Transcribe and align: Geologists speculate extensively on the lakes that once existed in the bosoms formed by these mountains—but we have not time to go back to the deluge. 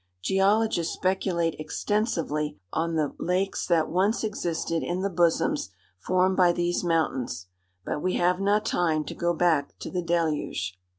Geologists 0.23 0.95
speculate 0.95 1.55
extensively 1.59 2.57
on 2.73 2.95
the 2.95 3.13
lakes 3.19 3.67
that 3.67 3.87
once 3.87 4.23
existed 4.23 4.81
in 4.81 5.01
the 5.01 5.11
bosoms 5.11 5.69
formed 5.99 6.35
by 6.35 6.51
these 6.51 6.83
mountains—but 6.83 8.01
we 8.01 8.13
have 8.15 8.39
not 8.39 8.65
time 8.65 9.03
to 9.03 9.13
go 9.13 9.31
back 9.35 9.77
to 9.77 9.91
the 9.91 10.01
deluge. 10.01 10.75